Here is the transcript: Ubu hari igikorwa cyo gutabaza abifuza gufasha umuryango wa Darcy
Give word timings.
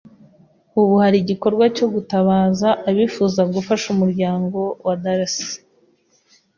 Ubu 0.79 0.93
hari 1.03 1.17
igikorwa 1.23 1.63
cyo 1.77 1.87
gutabaza 1.93 2.69
abifuza 2.89 3.41
gufasha 3.53 3.85
umuryango 3.95 4.59
wa 4.85 4.93
Darcy 5.03 5.49